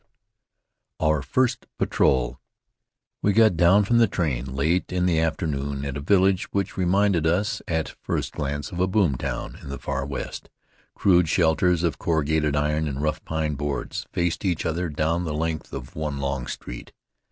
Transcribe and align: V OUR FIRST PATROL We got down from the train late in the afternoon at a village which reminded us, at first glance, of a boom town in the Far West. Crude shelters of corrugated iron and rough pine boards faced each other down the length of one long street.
V 0.99 1.05
OUR 1.05 1.21
FIRST 1.21 1.67
PATROL 1.77 2.39
We 3.21 3.33
got 3.33 3.55
down 3.55 3.83
from 3.83 3.99
the 3.99 4.07
train 4.07 4.45
late 4.55 4.91
in 4.91 5.05
the 5.05 5.19
afternoon 5.19 5.85
at 5.85 5.95
a 5.95 5.99
village 6.01 6.45
which 6.51 6.75
reminded 6.75 7.27
us, 7.27 7.61
at 7.67 7.93
first 8.01 8.31
glance, 8.33 8.71
of 8.71 8.79
a 8.79 8.87
boom 8.87 9.15
town 9.15 9.59
in 9.61 9.69
the 9.69 9.77
Far 9.77 10.03
West. 10.03 10.49
Crude 10.95 11.29
shelters 11.29 11.83
of 11.83 11.99
corrugated 11.99 12.55
iron 12.55 12.87
and 12.87 12.99
rough 12.99 13.23
pine 13.25 13.53
boards 13.53 14.07
faced 14.11 14.43
each 14.43 14.65
other 14.65 14.89
down 14.89 15.23
the 15.23 15.35
length 15.35 15.71
of 15.71 15.95
one 15.95 16.17
long 16.17 16.47
street. 16.47 16.93